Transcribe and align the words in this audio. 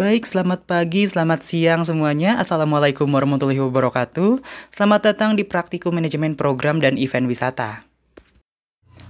Baik, 0.00 0.24
selamat 0.24 0.64
pagi, 0.64 1.04
selamat 1.04 1.44
siang 1.44 1.84
semuanya. 1.84 2.40
Assalamualaikum 2.40 3.04
warahmatullahi 3.04 3.60
wabarakatuh. 3.60 4.40
Selamat 4.72 5.12
datang 5.12 5.36
di 5.36 5.44
Praktikum 5.44 5.92
Manajemen 5.92 6.40
Program 6.40 6.80
dan 6.80 6.96
Event 6.96 7.28
Wisata. 7.28 7.84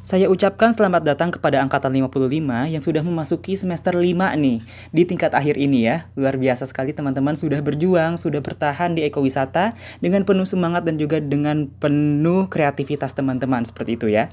Saya 0.03 0.27
ucapkan 0.27 0.75
selamat 0.75 1.07
datang 1.07 1.31
kepada 1.31 1.63
Angkatan 1.63 1.95
55 1.95 2.75
yang 2.75 2.83
sudah 2.83 3.07
memasuki 3.07 3.55
semester 3.55 3.95
5 3.95 4.35
nih 4.35 4.67
di 4.91 5.03
tingkat 5.07 5.31
akhir 5.31 5.63
ini 5.63 5.87
ya. 5.87 6.11
Luar 6.19 6.35
biasa 6.35 6.67
sekali 6.67 6.91
teman-teman 6.91 7.39
sudah 7.39 7.63
berjuang, 7.63 8.19
sudah 8.19 8.43
bertahan 8.43 8.99
di 8.99 9.07
ekowisata 9.07 9.79
dengan 10.03 10.27
penuh 10.27 10.43
semangat 10.43 10.83
dan 10.83 10.99
juga 10.99 11.23
dengan 11.23 11.71
penuh 11.71 12.51
kreativitas 12.51 13.15
teman-teman 13.15 13.63
seperti 13.63 13.95
itu 13.95 14.11
ya. 14.11 14.27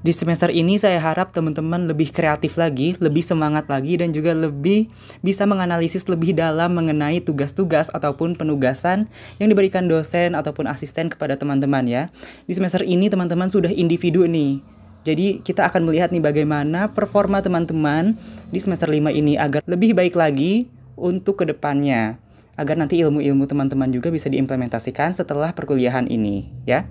Di 0.00 0.16
semester 0.16 0.48
ini 0.48 0.80
saya 0.80 0.96
harap 0.96 1.28
teman-teman 1.36 1.84
lebih 1.84 2.08
kreatif 2.08 2.56
lagi, 2.56 2.96
lebih 3.04 3.20
semangat 3.20 3.68
lagi 3.68 4.00
dan 4.00 4.16
juga 4.16 4.32
lebih 4.32 4.88
bisa 5.20 5.44
menganalisis 5.44 6.08
lebih 6.08 6.32
dalam 6.32 6.72
mengenai 6.72 7.20
tugas-tugas 7.20 7.92
ataupun 7.92 8.32
penugasan 8.32 9.12
yang 9.36 9.52
diberikan 9.52 9.84
dosen 9.92 10.32
ataupun 10.32 10.72
asisten 10.72 11.12
kepada 11.12 11.36
teman-teman 11.36 11.84
ya. 11.84 12.02
Di 12.48 12.56
semester 12.56 12.80
ini 12.80 13.12
teman-teman 13.12 13.52
sudah 13.52 13.68
individu 13.68 14.24
nih. 14.24 14.64
Jadi 15.04 15.44
kita 15.44 15.68
akan 15.68 15.84
melihat 15.84 16.16
nih 16.16 16.24
bagaimana 16.24 16.88
performa 16.96 17.44
teman-teman 17.44 18.16
di 18.48 18.56
semester 18.56 18.88
5 18.88 19.12
ini 19.12 19.36
agar 19.36 19.60
lebih 19.68 19.92
baik 19.92 20.16
lagi 20.16 20.72
untuk 20.96 21.40
ke 21.40 21.44
depannya. 21.44 22.16
Agar 22.56 22.80
nanti 22.80 23.00
ilmu-ilmu 23.04 23.44
teman-teman 23.44 23.92
juga 23.92 24.08
bisa 24.08 24.32
diimplementasikan 24.32 25.12
setelah 25.12 25.52
perkuliahan 25.52 26.08
ini 26.08 26.48
ya. 26.64 26.88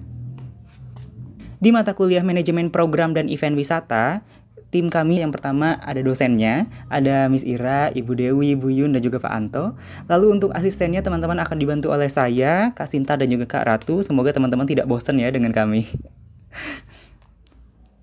Di 1.60 1.76
mata 1.76 1.92
kuliah 1.92 2.24
manajemen 2.24 2.72
program 2.72 3.12
dan 3.12 3.28
event 3.28 3.52
wisata, 3.60 4.24
tim 4.72 4.88
kami 4.88 5.20
yang 5.20 5.36
pertama 5.36 5.76
ada 5.84 6.00
dosennya, 6.00 6.72
ada 6.88 7.28
Miss 7.28 7.44
Ira, 7.44 7.92
Ibu 7.92 8.16
Dewi, 8.16 8.56
Ibu 8.56 8.72
Yun, 8.72 8.96
dan 8.96 9.04
juga 9.04 9.20
Pak 9.20 9.34
Anto. 9.34 9.76
Lalu 10.08 10.40
untuk 10.40 10.56
asistennya 10.56 11.04
teman-teman 11.04 11.36
akan 11.44 11.60
dibantu 11.60 11.92
oleh 11.92 12.08
saya, 12.08 12.72
Kak 12.72 12.88
Sinta, 12.88 13.20
dan 13.20 13.28
juga 13.28 13.44
Kak 13.44 13.68
Ratu. 13.68 14.00
Semoga 14.08 14.32
teman-teman 14.32 14.64
tidak 14.64 14.88
bosan 14.88 15.20
ya 15.20 15.28
dengan 15.36 15.52
kami. 15.52 15.84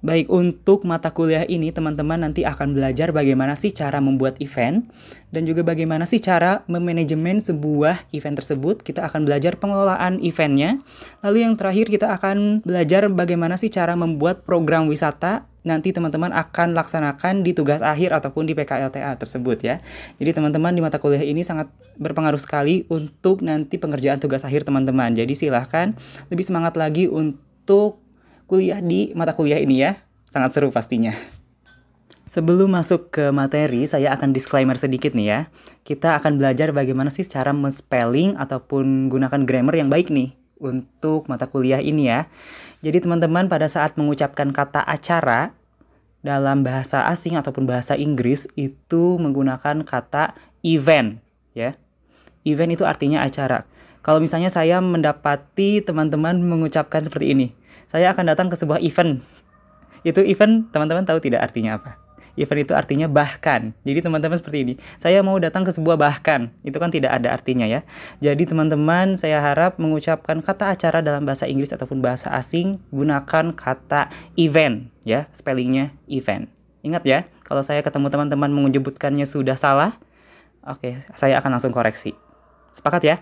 Baik, 0.06 0.30
untuk 0.30 0.86
mata 0.86 1.10
kuliah 1.10 1.42
ini 1.50 1.74
teman-teman 1.74 2.22
nanti 2.22 2.46
akan 2.46 2.78
belajar 2.78 3.10
bagaimana 3.10 3.58
sih 3.58 3.74
cara 3.74 3.98
membuat 3.98 4.38
event 4.38 4.86
dan 5.34 5.42
juga 5.50 5.66
bagaimana 5.66 6.06
sih 6.06 6.22
cara 6.22 6.62
memanajemen 6.70 7.42
sebuah 7.42 8.06
event 8.14 8.38
tersebut. 8.38 8.86
Kita 8.86 9.02
akan 9.02 9.26
belajar 9.26 9.58
pengelolaan 9.58 10.22
eventnya. 10.22 10.78
Lalu 11.26 11.42
yang 11.42 11.58
terakhir 11.58 11.90
kita 11.90 12.14
akan 12.14 12.62
belajar 12.62 13.10
bagaimana 13.10 13.58
sih 13.58 13.66
cara 13.66 13.98
membuat 13.98 14.46
program 14.46 14.86
wisata 14.86 15.50
nanti 15.66 15.90
teman-teman 15.90 16.30
akan 16.30 16.78
laksanakan 16.78 17.42
di 17.42 17.50
tugas 17.50 17.82
akhir 17.82 18.14
ataupun 18.14 18.46
di 18.46 18.54
PKLTA 18.54 19.18
tersebut 19.18 19.58
ya. 19.58 19.82
Jadi 20.22 20.38
teman-teman 20.38 20.70
di 20.70 20.86
mata 20.86 21.02
kuliah 21.02 21.26
ini 21.26 21.42
sangat 21.42 21.66
berpengaruh 21.98 22.38
sekali 22.38 22.86
untuk 22.86 23.42
nanti 23.42 23.74
pengerjaan 23.74 24.22
tugas 24.22 24.46
akhir 24.46 24.62
teman-teman. 24.62 25.18
Jadi 25.18 25.34
silahkan 25.34 25.98
lebih 26.30 26.46
semangat 26.46 26.78
lagi 26.78 27.10
untuk 27.10 28.05
kuliah 28.46 28.78
di 28.82 29.12
mata 29.12 29.34
kuliah 29.34 29.58
ini 29.60 29.82
ya. 29.82 30.00
Sangat 30.30 30.54
seru 30.54 30.70
pastinya. 30.70 31.14
Sebelum 32.26 32.74
masuk 32.74 33.14
ke 33.14 33.30
materi, 33.30 33.86
saya 33.86 34.10
akan 34.10 34.34
disclaimer 34.34 34.74
sedikit 34.74 35.14
nih 35.14 35.26
ya. 35.30 35.40
Kita 35.86 36.18
akan 36.18 36.42
belajar 36.42 36.74
bagaimana 36.74 37.06
sih 37.06 37.22
cara 37.22 37.54
men-spelling 37.54 38.34
ataupun 38.34 39.06
gunakan 39.06 39.46
grammar 39.46 39.78
yang 39.78 39.86
baik 39.86 40.10
nih 40.10 40.34
untuk 40.58 41.30
mata 41.30 41.46
kuliah 41.46 41.78
ini 41.78 42.10
ya. 42.10 42.26
Jadi 42.82 43.06
teman-teman 43.06 43.46
pada 43.46 43.70
saat 43.70 43.94
mengucapkan 43.94 44.50
kata 44.50 44.82
acara 44.82 45.54
dalam 46.26 46.66
bahasa 46.66 47.06
asing 47.06 47.38
ataupun 47.38 47.62
bahasa 47.70 47.94
Inggris 47.94 48.50
itu 48.58 49.14
menggunakan 49.22 49.86
kata 49.86 50.34
event 50.66 51.22
ya. 51.54 51.78
Event 52.42 52.74
itu 52.74 52.82
artinya 52.82 53.22
acara. 53.22 53.62
Kalau 54.02 54.18
misalnya 54.18 54.50
saya 54.50 54.82
mendapati 54.82 55.82
teman-teman 55.82 56.38
mengucapkan 56.38 57.02
seperti 57.02 57.34
ini, 57.34 57.46
saya 57.96 58.12
akan 58.12 58.28
datang 58.28 58.52
ke 58.52 58.60
sebuah 58.60 58.76
event. 58.84 59.24
Itu 60.04 60.20
event 60.20 60.68
teman-teman 60.68 61.08
tahu 61.08 61.16
tidak 61.16 61.48
artinya 61.48 61.80
apa? 61.80 61.96
Event 62.36 62.68
itu 62.68 62.76
artinya 62.76 63.08
bahkan. 63.08 63.72
Jadi 63.88 64.04
teman-teman 64.04 64.36
seperti 64.36 64.58
ini. 64.60 64.74
Saya 65.00 65.24
mau 65.24 65.40
datang 65.40 65.64
ke 65.64 65.72
sebuah 65.72 65.96
bahkan. 65.96 66.52
Itu 66.60 66.76
kan 66.76 66.92
tidak 66.92 67.16
ada 67.16 67.32
artinya 67.32 67.64
ya. 67.64 67.88
Jadi 68.20 68.44
teman-teman 68.44 69.16
saya 69.16 69.40
harap 69.40 69.80
mengucapkan 69.80 70.44
kata 70.44 70.76
acara 70.76 71.00
dalam 71.00 71.24
bahasa 71.24 71.48
Inggris 71.48 71.72
ataupun 71.72 72.04
bahasa 72.04 72.28
asing 72.36 72.76
gunakan 72.92 73.56
kata 73.56 74.12
event 74.36 74.92
ya. 75.08 75.32
Spellingnya 75.32 75.96
event. 76.04 76.52
Ingat 76.84 77.02
ya, 77.08 77.24
kalau 77.40 77.64
saya 77.64 77.80
ketemu 77.80 78.12
teman-teman 78.12 78.52
menyebutkannya 78.52 79.24
sudah 79.24 79.56
salah, 79.56 79.96
oke, 80.60 81.00
saya 81.16 81.40
akan 81.40 81.56
langsung 81.56 81.72
koreksi. 81.72 82.12
Sepakat 82.76 83.02
ya? 83.02 83.16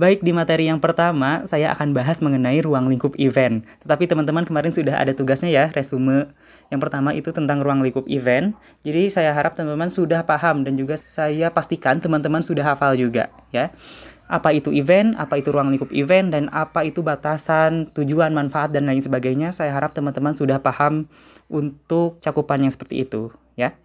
Baik, 0.00 0.24
di 0.24 0.32
materi 0.32 0.64
yang 0.64 0.80
pertama, 0.80 1.44
saya 1.44 1.76
akan 1.76 1.92
bahas 1.92 2.24
mengenai 2.24 2.56
ruang 2.64 2.88
lingkup 2.88 3.20
event. 3.20 3.60
Tetapi 3.84 4.08
teman-teman 4.08 4.48
kemarin 4.48 4.72
sudah 4.72 4.96
ada 4.96 5.12
tugasnya 5.12 5.52
ya, 5.52 5.68
resume. 5.76 6.32
Yang 6.72 6.80
pertama 6.88 7.12
itu 7.12 7.28
tentang 7.36 7.60
ruang 7.60 7.84
lingkup 7.84 8.08
event. 8.08 8.56
Jadi 8.80 9.12
saya 9.12 9.36
harap 9.36 9.60
teman-teman 9.60 9.92
sudah 9.92 10.24
paham 10.24 10.64
dan 10.64 10.80
juga 10.80 10.96
saya 10.96 11.52
pastikan 11.52 12.00
teman-teman 12.00 12.40
sudah 12.40 12.72
hafal 12.72 12.96
juga 12.96 13.28
ya. 13.52 13.76
Apa 14.24 14.56
itu 14.56 14.72
event, 14.72 15.12
apa 15.20 15.36
itu 15.36 15.52
ruang 15.52 15.68
lingkup 15.68 15.92
event, 15.92 16.32
dan 16.32 16.48
apa 16.48 16.80
itu 16.80 17.04
batasan, 17.04 17.92
tujuan, 17.92 18.32
manfaat, 18.32 18.72
dan 18.72 18.88
lain 18.88 19.04
sebagainya. 19.04 19.52
Saya 19.52 19.76
harap 19.76 19.92
teman-teman 19.92 20.32
sudah 20.32 20.64
paham 20.64 21.12
untuk 21.52 22.16
cakupannya 22.24 22.72
seperti 22.72 23.04
itu 23.04 23.36
ya. 23.52 23.76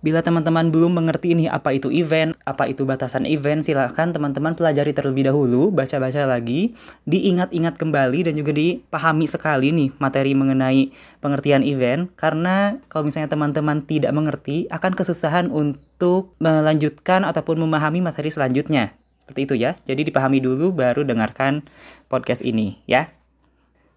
Bila 0.00 0.24
teman-teman 0.24 0.72
belum 0.72 0.96
mengerti 0.96 1.36
ini 1.36 1.44
apa 1.44 1.76
itu 1.76 1.92
event, 1.92 2.32
apa 2.48 2.64
itu 2.64 2.88
batasan 2.88 3.28
event, 3.28 3.60
silahkan 3.60 4.08
teman-teman 4.16 4.56
pelajari 4.56 4.96
terlebih 4.96 5.28
dahulu, 5.28 5.68
baca-baca 5.68 6.24
lagi, 6.24 6.72
diingat-ingat 7.04 7.76
kembali 7.76 8.24
dan 8.24 8.34
juga 8.40 8.56
dipahami 8.56 9.28
sekali 9.28 9.76
nih 9.76 9.92
materi 10.00 10.32
mengenai 10.32 10.88
pengertian 11.20 11.60
event. 11.60 12.08
Karena 12.16 12.80
kalau 12.88 13.12
misalnya 13.12 13.28
teman-teman 13.28 13.84
tidak 13.84 14.16
mengerti, 14.16 14.64
akan 14.72 14.96
kesusahan 14.96 15.52
untuk 15.52 16.32
melanjutkan 16.40 17.28
ataupun 17.28 17.60
memahami 17.60 18.00
materi 18.00 18.32
selanjutnya. 18.32 18.96
Seperti 19.20 19.40
itu 19.46 19.54
ya. 19.60 19.76
Jadi 19.84 20.08
dipahami 20.08 20.40
dulu 20.40 20.72
baru 20.72 21.04
dengarkan 21.04 21.62
podcast 22.08 22.40
ini 22.40 22.80
ya. 22.88 23.19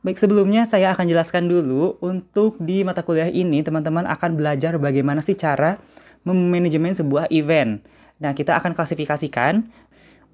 Baik, 0.03 0.19
sebelumnya 0.19 0.67
saya 0.67 0.91
akan 0.91 1.07
jelaskan 1.07 1.47
dulu 1.47 1.95
untuk 2.03 2.59
di 2.59 2.83
mata 2.83 3.07
kuliah 3.07 3.31
ini 3.31 3.63
teman-teman 3.63 4.03
akan 4.03 4.35
belajar 4.35 4.75
bagaimana 4.75 5.23
sih 5.23 5.31
cara 5.31 5.79
memanajemen 6.27 6.91
sebuah 6.91 7.31
event. 7.31 7.79
Nah, 8.19 8.35
kita 8.35 8.59
akan 8.59 8.75
klasifikasikan 8.75 9.63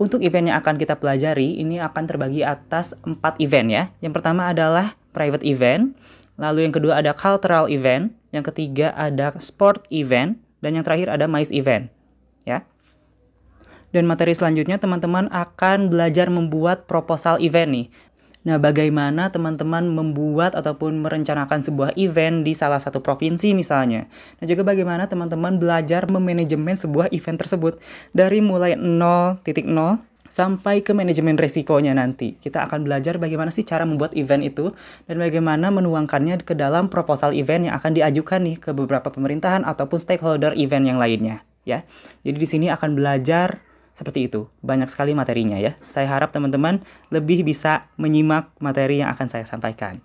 untuk 0.02 0.26
event 0.26 0.50
yang 0.50 0.58
akan 0.58 0.74
kita 0.74 0.98
pelajari 0.98 1.62
ini 1.62 1.78
akan 1.78 2.04
terbagi 2.10 2.42
atas 2.42 2.98
empat 3.06 3.38
event 3.38 3.70
ya. 3.70 3.84
Yang 4.02 4.18
pertama 4.18 4.50
adalah 4.50 4.98
private 5.14 5.46
event, 5.46 5.94
lalu 6.42 6.66
yang 6.66 6.74
kedua 6.74 6.98
ada 6.98 7.14
cultural 7.14 7.70
event, 7.70 8.10
yang 8.34 8.42
ketiga 8.42 8.90
ada 8.98 9.38
sport 9.38 9.86
event, 9.94 10.42
dan 10.66 10.82
yang 10.82 10.84
terakhir 10.88 11.14
ada 11.14 11.30
MICE 11.30 11.54
event 11.54 11.94
ya. 12.42 12.66
Dan 13.90 14.06
materi 14.06 14.38
selanjutnya 14.38 14.78
teman-teman 14.78 15.30
akan 15.34 15.90
belajar 15.90 16.30
membuat 16.30 16.86
proposal 16.86 17.42
event 17.42 17.70
nih. 17.74 17.88
Nah, 18.50 18.58
bagaimana 18.58 19.30
teman-teman 19.30 19.86
membuat 19.86 20.58
ataupun 20.58 21.06
merencanakan 21.06 21.62
sebuah 21.62 21.94
event 21.94 22.42
di 22.42 22.58
salah 22.58 22.82
satu 22.82 22.98
provinsi 22.98 23.54
misalnya. 23.54 24.10
Dan 24.42 24.50
juga 24.50 24.66
bagaimana 24.66 25.06
teman-teman 25.06 25.62
belajar 25.62 26.10
memanajemen 26.10 26.74
sebuah 26.74 27.14
event 27.14 27.38
tersebut 27.38 27.78
dari 28.10 28.42
mulai 28.42 28.74
0.0 28.74 29.46
sampai 30.34 30.82
ke 30.82 30.98
manajemen 30.98 31.38
resikonya 31.38 31.94
nanti. 31.94 32.42
Kita 32.42 32.66
akan 32.66 32.90
belajar 32.90 33.22
bagaimana 33.22 33.54
sih 33.54 33.62
cara 33.62 33.86
membuat 33.86 34.18
event 34.18 34.42
itu 34.42 34.74
dan 35.06 35.22
bagaimana 35.22 35.70
menuangkannya 35.70 36.42
ke 36.42 36.58
dalam 36.58 36.90
proposal 36.90 37.38
event 37.38 37.70
yang 37.70 37.78
akan 37.78 38.02
diajukan 38.02 38.42
nih 38.42 38.58
ke 38.58 38.74
beberapa 38.74 39.14
pemerintahan 39.14 39.62
ataupun 39.62 40.02
stakeholder 40.02 40.58
event 40.58 40.90
yang 40.90 40.98
lainnya 40.98 41.46
ya. 41.70 41.86
Jadi 42.26 42.38
di 42.42 42.48
sini 42.50 42.66
akan 42.74 42.98
belajar 42.98 43.62
seperti 44.00 44.32
itu. 44.32 44.48
Banyak 44.64 44.88
sekali 44.88 45.12
materinya 45.12 45.60
ya. 45.60 45.76
Saya 45.92 46.08
harap 46.08 46.32
teman-teman 46.32 46.80
lebih 47.12 47.44
bisa 47.44 47.92
menyimak 48.00 48.56
materi 48.64 49.04
yang 49.04 49.12
akan 49.12 49.28
saya 49.28 49.44
sampaikan. 49.44 50.00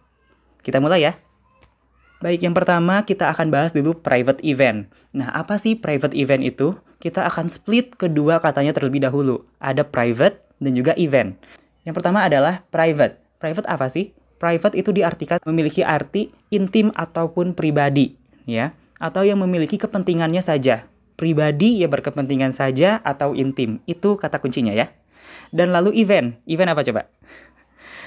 Kita 0.66 0.82
mulai 0.82 1.06
ya. 1.06 1.14
Baik, 2.18 2.42
yang 2.42 2.56
pertama 2.56 3.06
kita 3.06 3.30
akan 3.30 3.54
bahas 3.54 3.70
dulu 3.70 3.94
private 3.94 4.42
event. 4.42 4.90
Nah, 5.14 5.30
apa 5.30 5.54
sih 5.54 5.78
private 5.78 6.16
event 6.18 6.42
itu? 6.42 6.74
Kita 6.98 7.22
akan 7.22 7.46
split 7.46 7.94
kedua 7.94 8.42
katanya 8.42 8.74
terlebih 8.74 8.98
dahulu. 8.98 9.46
Ada 9.62 9.86
private 9.86 10.42
dan 10.58 10.74
juga 10.74 10.96
event. 10.98 11.38
Yang 11.86 11.94
pertama 12.00 12.24
adalah 12.24 12.64
private. 12.72 13.20
Private 13.38 13.68
apa 13.68 13.86
sih? 13.92 14.16
Private 14.40 14.74
itu 14.74 14.90
diartikan 14.90 15.38
memiliki 15.46 15.84
arti 15.84 16.32
intim 16.48 16.90
ataupun 16.96 17.52
pribadi, 17.52 18.16
ya, 18.48 18.72
atau 18.98 19.22
yang 19.22 19.40
memiliki 19.40 19.76
kepentingannya 19.76 20.40
saja 20.40 20.88
pribadi 21.14 21.82
ya 21.82 21.88
berkepentingan 21.90 22.50
saja 22.54 23.02
atau 23.02 23.34
intim. 23.34 23.82
Itu 23.86 24.18
kata 24.18 24.38
kuncinya 24.38 24.74
ya. 24.74 24.90
Dan 25.54 25.70
lalu 25.70 25.94
event. 25.98 26.38
Event 26.46 26.70
apa 26.74 26.82
coba? 26.82 27.02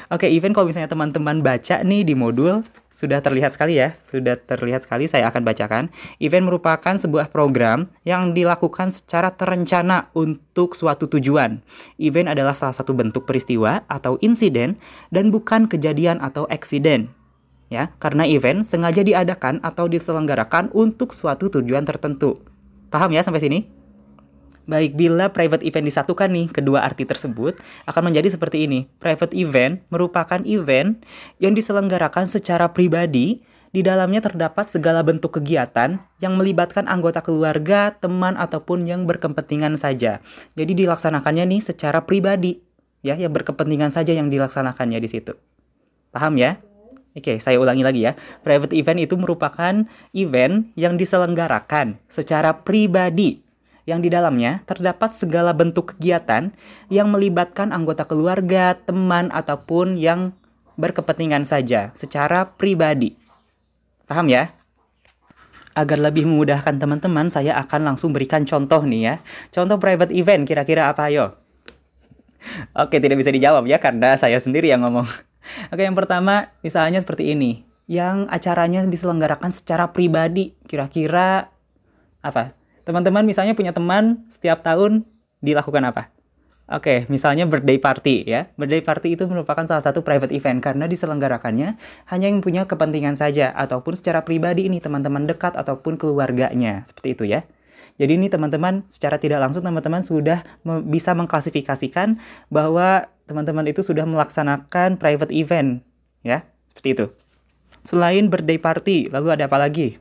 Oke, 0.07 0.31
event 0.31 0.55
kalau 0.55 0.71
misalnya 0.71 0.87
teman-teman 0.87 1.43
baca 1.43 1.83
nih 1.83 2.07
di 2.07 2.15
modul 2.15 2.63
sudah 2.87 3.19
terlihat 3.19 3.59
sekali 3.59 3.75
ya, 3.75 3.91
sudah 3.99 4.39
terlihat 4.39 4.87
sekali 4.87 5.03
saya 5.03 5.27
akan 5.27 5.43
bacakan. 5.43 5.91
Event 6.23 6.47
merupakan 6.47 6.95
sebuah 6.95 7.27
program 7.27 7.91
yang 8.07 8.31
dilakukan 8.31 8.95
secara 8.95 9.35
terencana 9.35 10.07
untuk 10.15 10.79
suatu 10.79 11.11
tujuan. 11.11 11.59
Event 11.99 12.31
adalah 12.31 12.55
salah 12.55 12.71
satu 12.71 12.95
bentuk 12.95 13.27
peristiwa 13.27 13.83
atau 13.91 14.15
insiden 14.23 14.79
dan 15.11 15.27
bukan 15.27 15.67
kejadian 15.67 16.23
atau 16.23 16.47
eksiden. 16.47 17.11
Ya, 17.67 17.91
karena 17.99 18.23
event 18.23 18.63
sengaja 18.63 19.03
diadakan 19.03 19.59
atau 19.59 19.91
diselenggarakan 19.91 20.71
untuk 20.71 21.11
suatu 21.11 21.51
tujuan 21.51 21.83
tertentu. 21.83 22.39
Paham 22.87 23.11
ya 23.11 23.21
sampai 23.23 23.43
sini? 23.43 23.59
Baik, 24.67 24.99
bila 24.99 25.31
private 25.31 25.63
event 25.63 25.87
disatukan 25.87 26.27
nih, 26.27 26.51
kedua 26.51 26.83
arti 26.83 27.07
tersebut 27.07 27.55
akan 27.87 28.11
menjadi 28.11 28.35
seperti 28.35 28.67
ini. 28.67 28.83
Private 28.99 29.31
event 29.31 29.79
merupakan 29.87 30.43
event 30.43 30.99
yang 31.39 31.55
diselenggarakan 31.55 32.27
secara 32.27 32.75
pribadi, 32.75 33.39
di 33.71 33.83
dalamnya 33.83 34.23
terdapat 34.23 34.71
segala 34.71 35.03
bentuk 35.03 35.39
kegiatan 35.39 35.99
yang 36.19 36.33
melibatkan 36.35 36.87
anggota 36.87 37.23
keluarga, 37.23 37.95
teman, 37.95 38.35
ataupun 38.35 38.83
yang 38.83 39.07
berkepentingan 39.07 39.79
saja. 39.79 40.19
Jadi 40.59 40.83
dilaksanakannya 40.83 41.47
nih 41.47 41.61
secara 41.63 42.03
pribadi, 42.03 42.59
ya, 43.03 43.15
yang 43.15 43.31
berkepentingan 43.31 43.95
saja 43.95 44.11
yang 44.15 44.27
dilaksanakannya 44.27 44.99
di 44.99 45.09
situ. 45.11 45.35
Paham 46.11 46.35
ya? 46.39 46.59
Oke, 47.17 47.41
saya 47.41 47.57
ulangi 47.57 47.81
lagi 47.81 48.05
ya. 48.05 48.13
Private 48.45 48.77
event 48.77 49.01
itu 49.01 49.17
merupakan 49.17 49.89
event 50.13 50.69
yang 50.77 51.01
diselenggarakan 51.01 51.97
secara 52.05 52.61
pribadi 52.61 53.41
yang 53.89 54.03
di 54.03 54.11
dalamnya 54.11 54.61
terdapat 54.69 55.15
segala 55.17 55.55
bentuk 55.55 55.95
kegiatan 55.95 56.53
yang 56.93 57.09
melibatkan 57.09 57.73
anggota 57.73 58.05
keluarga, 58.05 58.77
teman, 58.77 59.33
ataupun 59.33 59.97
yang 59.97 60.35
berkepentingan 60.77 61.47
saja 61.47 61.89
secara 61.97 62.53
pribadi. 62.53 63.17
Paham 64.05 64.29
ya? 64.29 64.53
Agar 65.73 65.97
lebih 65.97 66.27
memudahkan 66.27 66.77
teman-teman, 66.77 67.33
saya 67.33 67.57
akan 67.57 67.95
langsung 67.95 68.13
berikan 68.13 68.45
contoh 68.45 68.85
nih 68.85 69.01
ya. 69.01 69.15
Contoh 69.49 69.81
private 69.81 70.13
event 70.13 70.45
kira-kira 70.45 70.91
apa 70.91 71.09
ayo? 71.09 71.39
Oke, 72.77 73.01
tidak 73.01 73.17
bisa 73.17 73.33
dijawab 73.33 73.65
ya 73.65 73.81
karena 73.81 74.13
saya 74.19 74.37
sendiri 74.37 74.69
yang 74.69 74.85
ngomong. 74.85 75.09
Oke, 75.71 75.83
yang 75.83 75.97
pertama 75.97 76.51
misalnya 76.61 76.99
seperti 76.99 77.33
ini. 77.33 77.63
Yang 77.87 78.27
acaranya 78.27 78.83
diselenggarakan 78.83 79.51
secara 79.55 79.95
pribadi, 79.95 80.51
kira-kira 80.67 81.49
apa? 82.19 82.51
Teman-teman 82.83 83.23
misalnya 83.23 83.55
punya 83.55 83.71
teman 83.71 84.27
setiap 84.27 84.63
tahun 84.63 85.07
dilakukan 85.39 85.83
apa? 85.87 86.11
Oke, 86.67 87.07
misalnya 87.07 87.47
birthday 87.47 87.79
party 87.79 88.27
ya. 88.27 88.51
Birthday 88.59 88.83
party 88.83 89.15
itu 89.15 89.23
merupakan 89.23 89.63
salah 89.63 89.79
satu 89.79 90.03
private 90.03 90.35
event 90.35 90.59
karena 90.59 90.83
diselenggarakannya 90.83 91.79
hanya 92.11 92.27
yang 92.27 92.43
punya 92.43 92.67
kepentingan 92.67 93.15
saja 93.15 93.55
ataupun 93.55 93.95
secara 93.95 94.27
pribadi 94.27 94.67
ini 94.67 94.83
teman-teman 94.83 95.23
dekat 95.23 95.55
ataupun 95.55 95.95
keluarganya. 95.95 96.83
Seperti 96.83 97.15
itu 97.15 97.23
ya. 97.23 97.47
Jadi 97.95 98.19
ini 98.19 98.27
teman-teman 98.27 98.83
secara 98.91 99.15
tidak 99.15 99.39
langsung 99.41 99.63
teman-teman 99.63 100.03
sudah 100.03 100.43
bisa 100.83 101.15
mengklasifikasikan 101.15 102.19
bahwa 102.51 103.07
teman-teman 103.27 103.67
itu 103.67 103.83
sudah 103.83 104.07
melaksanakan 104.07 104.95
private 104.97 105.35
event 105.35 105.83
ya. 106.23 106.47
Seperti 106.73 106.89
itu. 106.95 107.05
Selain 107.83 108.27
birthday 108.27 108.59
party, 108.59 108.97
lalu 109.11 109.35
ada 109.35 109.47
apa 109.47 109.59
lagi? 109.59 109.95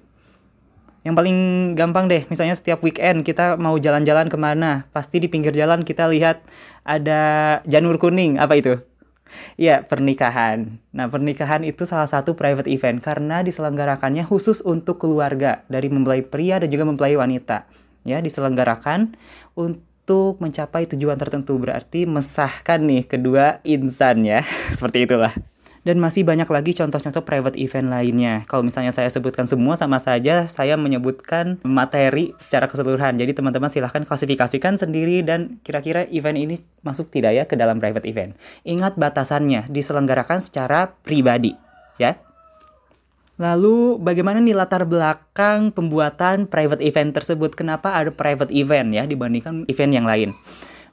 Yang 1.06 1.14
paling 1.22 1.38
gampang 1.78 2.10
deh, 2.10 2.26
misalnya 2.26 2.58
setiap 2.58 2.82
weekend 2.82 3.22
kita 3.22 3.54
mau 3.54 3.78
jalan-jalan 3.78 4.26
ke 4.26 4.34
mana, 4.34 4.90
pasti 4.90 5.22
di 5.22 5.30
pinggir 5.30 5.54
jalan 5.54 5.86
kita 5.86 6.10
lihat 6.10 6.42
ada 6.82 7.62
janur 7.62 7.94
kuning, 8.02 8.42
apa 8.42 8.58
itu? 8.58 8.74
Ya, 9.54 9.86
pernikahan. 9.86 10.82
Nah, 10.90 11.06
pernikahan 11.06 11.62
itu 11.62 11.86
salah 11.86 12.10
satu 12.10 12.34
private 12.34 12.66
event 12.66 12.98
karena 12.98 13.46
diselenggarakannya 13.46 14.26
khusus 14.26 14.58
untuk 14.66 14.98
keluarga 14.98 15.62
dari 15.70 15.86
mempelai 15.86 16.26
pria 16.26 16.58
dan 16.58 16.74
juga 16.74 16.90
mempelai 16.90 17.14
wanita. 17.14 17.70
Ya, 18.02 18.18
diselenggarakan 18.18 19.14
untuk 19.54 19.86
mencapai 20.38 20.86
tujuan 20.86 21.18
tertentu 21.18 21.58
berarti 21.58 22.06
mesahkan 22.06 22.78
nih 22.78 23.02
kedua 23.10 23.58
insan 23.66 24.22
ya. 24.22 24.46
Seperti 24.76 25.02
itulah. 25.08 25.34
Dan 25.86 26.02
masih 26.02 26.26
banyak 26.26 26.50
lagi 26.50 26.74
contoh-contoh 26.74 27.22
private 27.22 27.54
event 27.62 27.86
lainnya. 27.86 28.42
Kalau 28.50 28.66
misalnya 28.66 28.90
saya 28.90 29.06
sebutkan 29.06 29.46
semua 29.46 29.78
sama 29.78 30.02
saja 30.02 30.50
saya 30.50 30.74
menyebutkan 30.74 31.62
materi 31.62 32.34
secara 32.42 32.66
keseluruhan. 32.66 33.14
Jadi 33.14 33.38
teman-teman 33.38 33.70
silahkan 33.70 34.02
klasifikasikan 34.02 34.82
sendiri 34.82 35.22
dan 35.22 35.62
kira-kira 35.62 36.02
event 36.10 36.42
ini 36.42 36.58
masuk 36.82 37.06
tidak 37.14 37.38
ya 37.38 37.44
ke 37.46 37.54
dalam 37.54 37.78
private 37.78 38.02
event. 38.02 38.34
Ingat 38.66 38.98
batasannya, 38.98 39.70
diselenggarakan 39.70 40.42
secara 40.42 40.90
pribadi. 41.06 41.54
Ya, 42.02 42.18
Lalu 43.36 44.00
bagaimana 44.00 44.40
nih 44.40 44.56
latar 44.56 44.88
belakang 44.88 45.68
pembuatan 45.68 46.48
private 46.48 46.80
event 46.80 47.12
tersebut? 47.12 47.52
Kenapa 47.52 47.92
ada 47.92 48.08
private 48.08 48.48
event 48.52 48.96
ya 48.96 49.04
dibandingkan 49.04 49.68
event 49.68 49.92
yang 49.92 50.08
lain? 50.08 50.32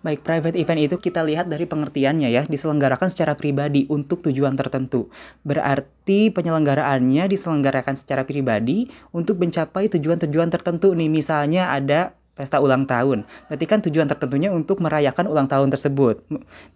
Baik, 0.03 0.19
private 0.19 0.59
event 0.59 0.83
itu 0.83 0.99
kita 0.99 1.23
lihat 1.23 1.47
dari 1.47 1.63
pengertiannya 1.63 2.27
ya, 2.27 2.43
diselenggarakan 2.43 3.07
secara 3.07 3.39
pribadi 3.39 3.87
untuk 3.87 4.19
tujuan 4.27 4.51
tertentu. 4.59 5.07
Berarti 5.47 6.27
penyelenggaraannya 6.27 7.31
diselenggarakan 7.31 7.95
secara 7.95 8.27
pribadi 8.27 8.91
untuk 9.15 9.39
mencapai 9.39 9.87
tujuan-tujuan 9.87 10.51
tertentu 10.51 10.91
nih. 10.91 11.07
Misalnya 11.07 11.71
ada 11.71 12.19
pesta 12.33 12.57
ulang 12.57 12.89
tahun. 12.89 13.25
Berarti 13.49 13.65
kan 13.69 13.79
tujuan 13.85 14.09
tertentunya 14.09 14.49
untuk 14.49 14.81
merayakan 14.81 15.29
ulang 15.29 15.45
tahun 15.45 15.69
tersebut. 15.69 16.25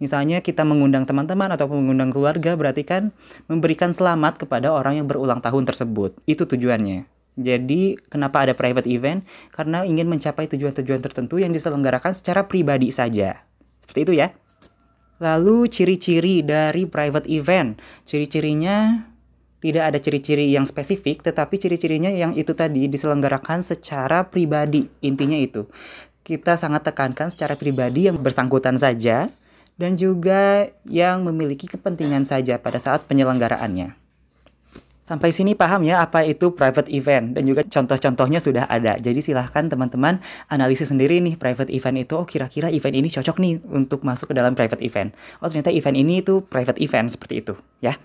Misalnya 0.02 0.38
kita 0.38 0.62
mengundang 0.62 1.04
teman-teman 1.04 1.50
atau 1.54 1.66
mengundang 1.66 2.14
keluarga 2.14 2.54
berarti 2.54 2.86
kan 2.86 3.10
memberikan 3.50 3.90
selamat 3.90 4.46
kepada 4.46 4.70
orang 4.70 5.02
yang 5.02 5.06
berulang 5.10 5.42
tahun 5.42 5.66
tersebut. 5.66 6.14
Itu 6.30 6.46
tujuannya. 6.46 7.06
Jadi 7.38 7.94
kenapa 8.10 8.42
ada 8.42 8.54
private 8.54 8.90
event? 8.90 9.22
Karena 9.54 9.86
ingin 9.86 10.10
mencapai 10.10 10.50
tujuan-tujuan 10.50 10.98
tertentu 10.98 11.38
yang 11.38 11.54
diselenggarakan 11.54 12.10
secara 12.10 12.50
pribadi 12.50 12.90
saja. 12.90 13.46
Seperti 13.78 14.00
itu 14.10 14.12
ya. 14.18 14.34
Lalu 15.22 15.70
ciri-ciri 15.70 16.42
dari 16.42 16.86
private 16.86 17.26
event. 17.30 17.78
Ciri-cirinya 18.06 19.06
tidak 19.58 19.90
ada 19.94 19.98
ciri-ciri 19.98 20.54
yang 20.54 20.62
spesifik, 20.62 21.26
tetapi 21.26 21.58
ciri-cirinya 21.58 22.10
yang 22.10 22.34
itu 22.38 22.54
tadi 22.54 22.86
diselenggarakan 22.86 23.62
secara 23.62 24.26
pribadi. 24.26 24.86
Intinya 25.02 25.34
itu. 25.34 25.66
Kita 26.22 26.54
sangat 26.54 26.86
tekankan 26.86 27.32
secara 27.32 27.58
pribadi 27.58 28.06
yang 28.06 28.20
bersangkutan 28.20 28.76
saja 28.76 29.32
dan 29.78 29.94
juga 29.94 30.68
yang 30.84 31.24
memiliki 31.24 31.70
kepentingan 31.70 32.26
saja 32.26 32.58
pada 32.60 32.76
saat 32.76 33.06
penyelenggaraannya. 33.06 33.98
Sampai 35.08 35.32
sini 35.32 35.56
paham 35.56 35.88
ya 35.88 36.04
apa 36.04 36.20
itu 36.28 36.52
private 36.52 36.92
event 36.92 37.32
dan 37.32 37.48
juga 37.48 37.64
contoh-contohnya 37.64 38.44
sudah 38.44 38.68
ada. 38.68 39.00
Jadi 39.00 39.24
silahkan 39.24 39.64
teman-teman 39.64 40.20
analisis 40.52 40.92
sendiri 40.92 41.16
nih 41.24 41.40
private 41.40 41.72
event 41.72 41.96
itu 42.04 42.12
oh 42.12 42.28
kira-kira 42.28 42.68
event 42.68 42.92
ini 42.92 43.08
cocok 43.08 43.40
nih 43.40 43.56
untuk 43.72 44.04
masuk 44.04 44.28
ke 44.28 44.34
dalam 44.36 44.52
private 44.52 44.84
event. 44.84 45.16
Oh 45.40 45.48
ternyata 45.48 45.72
event 45.72 45.96
ini 45.96 46.20
itu 46.20 46.44
private 46.44 46.76
event 46.84 47.08
seperti 47.08 47.40
itu 47.40 47.56
ya. 47.80 47.96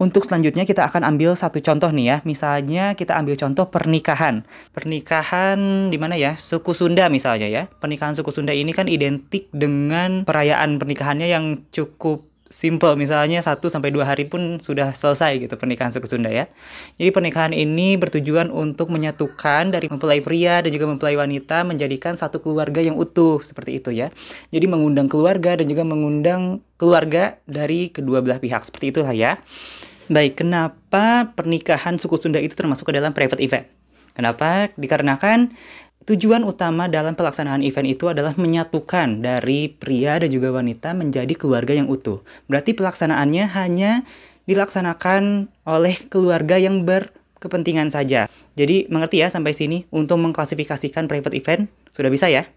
Untuk 0.00 0.24
selanjutnya 0.24 0.64
kita 0.64 0.88
akan 0.88 1.04
ambil 1.04 1.36
satu 1.36 1.60
contoh 1.60 1.92
nih 1.92 2.06
ya. 2.08 2.16
Misalnya 2.24 2.96
kita 2.96 3.20
ambil 3.20 3.36
contoh 3.36 3.68
pernikahan. 3.68 4.48
Pernikahan 4.72 5.92
di 5.92 6.00
mana 6.00 6.16
ya? 6.16 6.40
Suku 6.40 6.72
Sunda 6.72 7.12
misalnya 7.12 7.52
ya. 7.52 7.68
Pernikahan 7.68 8.16
suku 8.16 8.32
Sunda 8.32 8.56
ini 8.56 8.72
kan 8.72 8.88
identik 8.88 9.52
dengan 9.52 10.24
perayaan 10.24 10.80
pernikahannya 10.80 11.28
yang 11.28 11.68
cukup 11.68 12.29
simple 12.50 12.98
misalnya 12.98 13.38
1 13.38 13.62
sampai 13.62 13.94
2 13.94 14.02
hari 14.02 14.26
pun 14.26 14.58
sudah 14.58 14.90
selesai 14.90 15.38
gitu 15.38 15.54
pernikahan 15.54 15.94
suku 15.94 16.10
Sunda 16.10 16.34
ya. 16.34 16.50
Jadi 16.98 17.14
pernikahan 17.14 17.54
ini 17.54 17.94
bertujuan 17.94 18.50
untuk 18.50 18.90
menyatukan 18.90 19.70
dari 19.70 19.86
mempelai 19.86 20.18
pria 20.18 20.58
dan 20.58 20.74
juga 20.74 20.90
mempelai 20.90 21.14
wanita 21.14 21.62
menjadikan 21.62 22.18
satu 22.18 22.42
keluarga 22.42 22.82
yang 22.82 22.98
utuh 22.98 23.38
seperti 23.46 23.78
itu 23.78 23.94
ya. 23.94 24.10
Jadi 24.50 24.66
mengundang 24.66 25.06
keluarga 25.06 25.54
dan 25.54 25.70
juga 25.70 25.86
mengundang 25.86 26.58
keluarga 26.74 27.38
dari 27.46 27.94
kedua 27.94 28.18
belah 28.18 28.42
pihak 28.42 28.66
seperti 28.66 28.98
itulah 28.98 29.14
ya. 29.14 29.38
Baik, 30.10 30.42
kenapa 30.42 31.30
pernikahan 31.38 32.02
suku 32.02 32.18
Sunda 32.18 32.42
itu 32.42 32.58
termasuk 32.58 32.90
ke 32.90 32.98
dalam 32.98 33.14
private 33.14 33.38
event? 33.38 33.70
Kenapa? 34.10 34.74
Dikarenakan 34.74 35.54
Tujuan 36.08 36.48
utama 36.48 36.88
dalam 36.88 37.12
pelaksanaan 37.12 37.60
event 37.60 37.84
itu 37.84 38.08
adalah 38.08 38.32
menyatukan 38.32 39.20
dari 39.20 39.68
pria 39.68 40.16
dan 40.16 40.32
juga 40.32 40.48
wanita 40.48 40.96
menjadi 40.96 41.36
keluarga 41.36 41.76
yang 41.76 41.92
utuh. 41.92 42.24
Berarti 42.48 42.72
pelaksanaannya 42.72 43.44
hanya 43.52 44.08
dilaksanakan 44.48 45.52
oleh 45.68 45.96
keluarga 46.08 46.56
yang 46.56 46.88
berkepentingan 46.88 47.92
saja. 47.92 48.32
Jadi 48.56 48.88
mengerti 48.88 49.20
ya 49.20 49.28
sampai 49.28 49.52
sini 49.52 49.84
untuk 49.92 50.16
mengklasifikasikan 50.24 51.04
private 51.04 51.36
event 51.36 51.68
sudah 51.92 52.08
bisa 52.08 52.32
ya? 52.32 52.48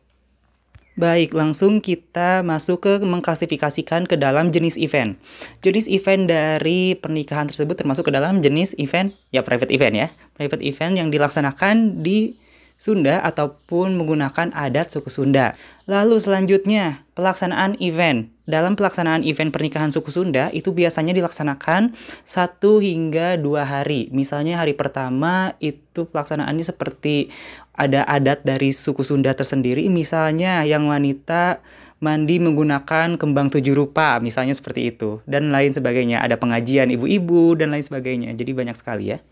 Baik, 0.93 1.33
langsung 1.33 1.81
kita 1.81 2.45
masuk 2.45 2.85
ke 2.85 2.93
mengklasifikasikan 3.01 4.05
ke 4.05 4.13
dalam 4.13 4.53
jenis 4.53 4.77
event. 4.77 5.17
Jenis 5.65 5.89
event 5.89 6.29
dari 6.29 6.93
pernikahan 6.93 7.49
tersebut 7.49 7.73
termasuk 7.73 8.07
ke 8.07 8.13
dalam 8.13 8.45
jenis 8.45 8.77
event 8.77 9.09
ya 9.33 9.41
private 9.41 9.73
event 9.73 9.95
ya. 9.97 10.07
Private 10.37 10.61
event 10.61 10.93
yang 11.01 11.09
dilaksanakan 11.09 12.05
di 12.05 12.37
Sunda 12.75 13.23
ataupun 13.23 13.95
menggunakan 13.95 14.51
adat 14.51 14.91
suku 14.91 15.07
Sunda. 15.07 15.55
Lalu 15.87 16.19
selanjutnya, 16.19 17.03
pelaksanaan 17.15 17.79
event. 17.79 18.31
Dalam 18.43 18.75
pelaksanaan 18.75 19.23
event 19.23 19.55
pernikahan 19.55 19.87
suku 19.87 20.11
Sunda 20.11 20.51
itu 20.51 20.75
biasanya 20.75 21.15
dilaksanakan 21.15 21.95
satu 22.27 22.83
hingga 22.83 23.39
dua 23.39 23.63
hari. 23.63 24.11
Misalnya 24.11 24.59
hari 24.59 24.75
pertama 24.75 25.55
itu 25.63 26.03
pelaksanaannya 26.11 26.65
seperti 26.67 27.31
ada 27.71 28.03
adat 28.03 28.43
dari 28.43 28.75
suku 28.75 28.99
Sunda 29.07 29.31
tersendiri. 29.31 29.87
Misalnya 29.87 30.67
yang 30.67 30.91
wanita 30.91 31.63
mandi 32.03 32.35
menggunakan 32.35 33.15
kembang 33.15 33.47
tujuh 33.47 33.71
rupa, 33.71 34.19
misalnya 34.19 34.51
seperti 34.51 34.91
itu, 34.91 35.23
dan 35.23 35.55
lain 35.55 35.71
sebagainya. 35.71 36.19
Ada 36.19 36.35
pengajian 36.35 36.91
ibu-ibu 36.91 37.55
dan 37.55 37.71
lain 37.71 37.79
sebagainya. 37.79 38.35
Jadi 38.35 38.51
banyak 38.51 38.75
sekali 38.75 39.15
ya. 39.15 39.23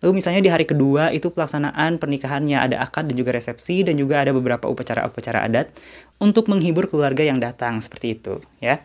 Lalu 0.00 0.24
misalnya 0.24 0.40
di 0.40 0.48
hari 0.48 0.64
kedua 0.64 1.12
itu 1.12 1.28
pelaksanaan 1.28 2.00
pernikahannya 2.00 2.56
ada 2.56 2.80
akad 2.80 3.12
dan 3.12 3.16
juga 3.20 3.36
resepsi 3.36 3.84
dan 3.84 4.00
juga 4.00 4.24
ada 4.24 4.32
beberapa 4.32 4.64
upacara-upacara 4.72 5.44
adat 5.44 5.76
untuk 6.16 6.48
menghibur 6.48 6.88
keluarga 6.88 7.24
yang 7.24 7.40
datang 7.40 7.84
seperti 7.84 8.16
itu 8.16 8.40
ya. 8.60 8.80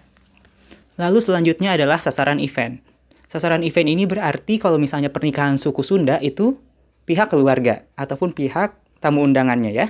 Lalu 0.99 1.23
selanjutnya 1.23 1.79
adalah 1.79 1.99
sasaran 1.99 2.43
event. 2.43 2.83
Sasaran 3.31 3.63
event 3.63 3.87
ini 3.87 4.03
berarti 4.03 4.59
kalau 4.59 4.75
misalnya 4.75 5.07
pernikahan 5.07 5.55
suku 5.55 5.79
Sunda 5.79 6.19
itu 6.19 6.59
pihak 7.07 7.31
keluarga 7.31 7.87
ataupun 7.95 8.35
pihak 8.35 8.75
tamu 8.99 9.23
undangannya 9.23 9.71
ya. 9.71 9.87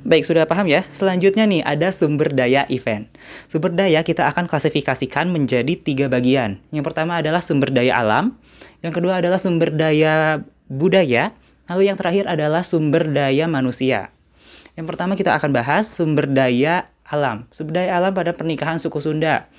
Baik, 0.00 0.24
sudah 0.24 0.48
paham 0.48 0.64
ya? 0.64 0.80
Selanjutnya 0.88 1.44
nih, 1.44 1.60
ada 1.60 1.92
sumber 1.92 2.32
daya 2.32 2.64
event. 2.72 3.04
Sumber 3.52 3.68
daya 3.68 4.00
kita 4.00 4.24
akan 4.32 4.48
klasifikasikan 4.48 5.28
menjadi 5.28 5.76
tiga 5.76 6.08
bagian. 6.08 6.56
Yang 6.72 6.88
pertama 6.88 7.20
adalah 7.20 7.44
sumber 7.44 7.68
daya 7.68 8.00
alam, 8.00 8.40
yang 8.80 8.96
kedua 8.96 9.20
adalah 9.20 9.36
sumber 9.36 9.76
daya 9.76 10.40
budaya, 10.72 11.36
lalu 11.68 11.92
yang 11.92 12.00
terakhir 12.00 12.24
adalah 12.32 12.64
sumber 12.64 13.12
daya 13.12 13.44
manusia. 13.44 14.08
Yang 14.72 14.86
pertama 14.96 15.20
kita 15.20 15.36
akan 15.36 15.52
bahas 15.52 15.84
sumber 15.92 16.24
daya 16.24 16.88
alam. 17.04 17.44
Sumber 17.52 17.84
daya 17.84 18.00
alam 18.00 18.16
pada 18.16 18.32
pernikahan 18.32 18.80
suku 18.80 19.04
Sunda. 19.04 19.52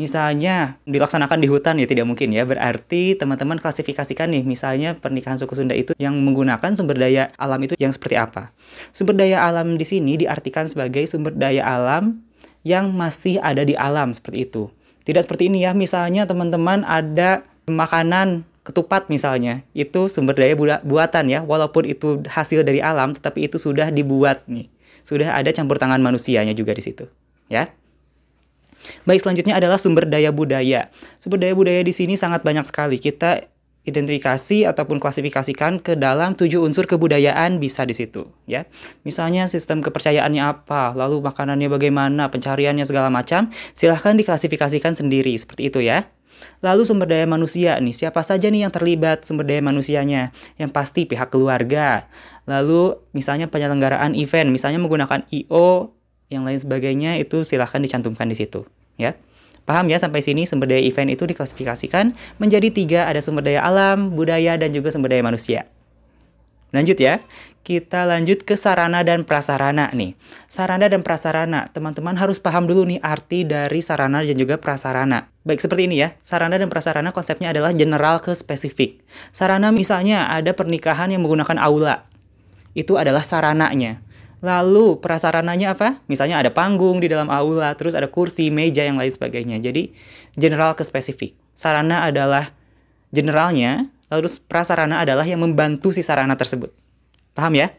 Misalnya 0.00 0.80
dilaksanakan 0.88 1.38
di 1.38 1.48
hutan 1.52 1.76
ya 1.76 1.84
tidak 1.84 2.08
mungkin 2.08 2.32
ya. 2.32 2.48
Berarti 2.48 3.14
teman-teman 3.14 3.60
klasifikasikan 3.60 4.32
nih 4.32 4.42
misalnya 4.42 4.96
pernikahan 4.96 5.36
suku 5.36 5.52
Sunda 5.52 5.76
itu 5.76 5.92
yang 6.00 6.16
menggunakan 6.16 6.72
sumber 6.72 6.96
daya 6.96 7.28
alam 7.36 7.60
itu 7.60 7.76
yang 7.76 7.92
seperti 7.92 8.16
apa. 8.16 8.50
Sumber 8.90 9.12
daya 9.14 9.44
alam 9.44 9.76
di 9.76 9.84
sini 9.84 10.16
diartikan 10.16 10.64
sebagai 10.64 11.04
sumber 11.04 11.36
daya 11.36 11.68
alam 11.68 12.24
yang 12.64 12.88
masih 12.94 13.36
ada 13.44 13.68
di 13.68 13.76
alam 13.76 14.16
seperti 14.16 14.48
itu. 14.48 14.72
Tidak 15.04 15.20
seperti 15.20 15.52
ini 15.52 15.68
ya. 15.68 15.76
Misalnya 15.76 16.24
teman-teman 16.24 16.88
ada 16.88 17.44
makanan 17.68 18.48
ketupat 18.62 19.10
misalnya 19.10 19.66
itu 19.74 20.06
sumber 20.06 20.38
daya 20.38 20.54
buatan 20.86 21.26
ya 21.26 21.42
walaupun 21.42 21.82
itu 21.82 22.22
hasil 22.30 22.62
dari 22.62 22.78
alam 22.78 23.10
tetapi 23.10 23.50
itu 23.50 23.58
sudah 23.58 23.90
dibuat 23.90 24.46
nih 24.46 24.70
sudah 25.02 25.34
ada 25.34 25.50
campur 25.50 25.82
tangan 25.82 25.98
manusianya 25.98 26.54
juga 26.54 26.70
di 26.70 26.82
situ 26.82 27.10
ya 27.50 27.66
Baik, 29.06 29.22
selanjutnya 29.22 29.58
adalah 29.58 29.78
sumber 29.78 30.08
daya 30.08 30.34
budaya. 30.34 30.90
Sumber 31.18 31.38
daya 31.38 31.54
budaya 31.54 31.82
di 31.82 31.94
sini 31.94 32.18
sangat 32.18 32.42
banyak 32.42 32.66
sekali. 32.66 32.98
Kita 32.98 33.42
identifikasi 33.82 34.62
ataupun 34.70 35.02
klasifikasikan 35.02 35.82
ke 35.82 35.98
dalam 35.98 36.38
tujuh 36.38 36.62
unsur 36.62 36.86
kebudayaan 36.86 37.58
bisa 37.58 37.82
di 37.82 37.94
situ 37.98 38.30
ya. 38.46 38.70
Misalnya 39.02 39.50
sistem 39.50 39.82
kepercayaannya 39.82 40.42
apa, 40.42 40.94
lalu 40.94 41.18
makanannya 41.18 41.66
bagaimana, 41.66 42.30
pencariannya 42.30 42.86
segala 42.86 43.10
macam, 43.10 43.50
silahkan 43.74 44.14
diklasifikasikan 44.14 44.94
sendiri 44.94 45.34
seperti 45.34 45.66
itu 45.66 45.82
ya. 45.82 46.06
Lalu 46.62 46.82
sumber 46.86 47.10
daya 47.10 47.26
manusia 47.26 47.78
nih, 47.78 47.94
siapa 47.94 48.22
saja 48.22 48.50
nih 48.50 48.66
yang 48.66 48.72
terlibat 48.74 49.22
sumber 49.26 49.46
daya 49.46 49.62
manusianya? 49.62 50.34
Yang 50.58 50.70
pasti 50.74 51.00
pihak 51.06 51.30
keluarga. 51.30 52.06
Lalu 52.46 52.98
misalnya 53.14 53.46
penyelenggaraan 53.46 54.14
event, 54.18 54.50
misalnya 54.50 54.82
menggunakan 54.82 55.26
IO 55.30 55.94
yang 56.32 56.48
lain 56.48 56.56
sebagainya 56.56 57.20
itu 57.20 57.44
silahkan 57.44 57.78
dicantumkan 57.78 58.24
di 58.24 58.36
situ 58.40 58.64
ya. 58.96 59.12
Paham 59.62 59.86
ya 59.86 60.00
sampai 60.00 60.24
sini 60.24 60.42
sumber 60.42 60.74
daya 60.74 60.82
event 60.82 61.12
itu 61.12 61.22
diklasifikasikan 61.22 62.18
menjadi 62.42 62.68
tiga 62.74 63.00
ada 63.06 63.22
sumber 63.22 63.46
daya 63.46 63.62
alam, 63.62 64.10
budaya, 64.10 64.58
dan 64.58 64.74
juga 64.74 64.90
sumber 64.90 65.14
daya 65.14 65.22
manusia. 65.22 65.70
Lanjut 66.72 66.98
ya, 66.98 67.20
kita 67.62 68.08
lanjut 68.08 68.42
ke 68.42 68.56
sarana 68.58 69.04
dan 69.06 69.22
prasarana 69.22 69.92
nih. 69.92 70.16
Sarana 70.50 70.88
dan 70.88 71.04
prasarana, 71.04 71.68
teman-teman 71.70 72.16
harus 72.16 72.40
paham 72.40 72.66
dulu 72.66 72.88
nih 72.88 72.98
arti 73.04 73.44
dari 73.44 73.84
sarana 73.84 74.24
dan 74.24 74.34
juga 74.34 74.58
prasarana. 74.58 75.28
Baik 75.44 75.62
seperti 75.62 75.86
ini 75.86 76.00
ya, 76.00 76.16
sarana 76.24 76.56
dan 76.56 76.72
prasarana 76.72 77.12
konsepnya 77.12 77.52
adalah 77.52 77.70
general 77.76 78.18
ke 78.24 78.32
spesifik. 78.34 79.04
Sarana 79.30 79.70
misalnya 79.70 80.26
ada 80.32 80.56
pernikahan 80.56 81.12
yang 81.12 81.22
menggunakan 81.22 81.60
aula, 81.60 82.08
itu 82.72 82.96
adalah 82.96 83.20
sarananya. 83.20 84.00
Lalu 84.42 84.98
prasarananya 84.98 85.78
apa? 85.78 86.02
Misalnya 86.10 86.42
ada 86.42 86.50
panggung 86.50 86.98
di 86.98 87.06
dalam 87.06 87.30
aula, 87.30 87.70
terus 87.78 87.94
ada 87.94 88.10
kursi, 88.10 88.50
meja, 88.50 88.82
yang 88.82 88.98
lain 88.98 89.14
sebagainya. 89.14 89.62
Jadi 89.62 89.94
general 90.34 90.74
ke 90.74 90.82
spesifik. 90.82 91.38
Sarana 91.54 92.02
adalah 92.02 92.50
generalnya, 93.14 93.86
lalu 94.10 94.26
prasarana 94.50 94.98
adalah 94.98 95.22
yang 95.22 95.46
membantu 95.46 95.94
si 95.94 96.02
sarana 96.02 96.34
tersebut. 96.34 96.74
Paham 97.38 97.54
ya? 97.54 97.70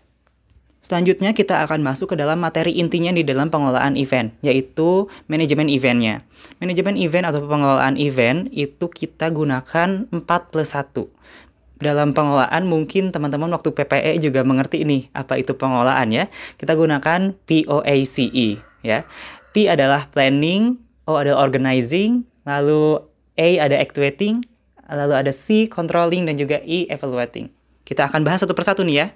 Selanjutnya 0.83 1.31
kita 1.31 1.63
akan 1.63 1.79
masuk 1.79 2.11
ke 2.11 2.15
dalam 2.19 2.43
materi 2.43 2.75
intinya 2.75 3.11
di 3.15 3.23
dalam 3.23 3.47
pengelolaan 3.47 3.95
event, 3.95 4.35
yaitu 4.43 5.07
manajemen 5.31 5.71
eventnya. 5.71 6.27
Manajemen 6.59 6.99
event 6.99 7.23
atau 7.27 7.39
pengelolaan 7.43 7.95
event 7.95 8.51
itu 8.51 8.91
kita 8.91 9.31
gunakan 9.31 10.11
4 10.11 10.51
plus 10.51 10.75
1 10.75 11.07
dalam 11.83 12.15
pengelolaan 12.15 12.63
mungkin 12.65 13.11
teman-teman 13.11 13.51
waktu 13.51 13.75
PPE 13.75 14.23
juga 14.23 14.41
mengerti 14.47 14.81
ini 14.87 15.11
apa 15.11 15.35
itu 15.35 15.53
pengelolaan 15.53 16.09
ya. 16.09 16.31
Kita 16.55 16.73
gunakan 16.73 17.35
POACE 17.43 18.63
ya. 18.81 19.05
P 19.53 19.69
adalah 19.69 20.09
planning, 20.09 20.81
O 21.03 21.19
adalah 21.19 21.43
organizing, 21.43 22.23
lalu 22.47 23.03
A 23.35 23.49
ada 23.59 23.77
activating, 23.77 24.41
lalu 24.87 25.13
ada 25.13 25.31
C 25.35 25.67
controlling 25.67 26.25
dan 26.25 26.39
juga 26.39 26.63
E 26.63 26.87
evaluating. 26.87 27.51
Kita 27.83 28.07
akan 28.07 28.23
bahas 28.23 28.41
satu 28.41 28.55
persatu 28.55 28.81
nih 28.87 28.97
ya. 29.03 29.07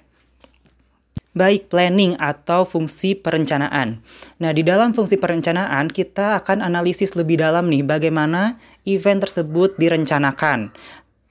Baik 1.36 1.70
planning 1.70 2.18
atau 2.18 2.66
fungsi 2.66 3.14
perencanaan. 3.14 4.02
Nah, 4.42 4.50
di 4.50 4.66
dalam 4.66 4.90
fungsi 4.90 5.20
perencanaan 5.20 5.86
kita 5.86 6.42
akan 6.42 6.66
analisis 6.66 7.14
lebih 7.14 7.38
dalam 7.38 7.70
nih 7.70 7.86
bagaimana 7.86 8.58
event 8.82 9.22
tersebut 9.22 9.78
direncanakan 9.78 10.74